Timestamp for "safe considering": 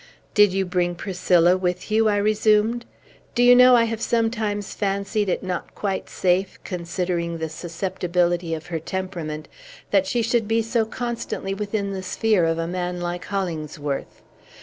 6.09-7.37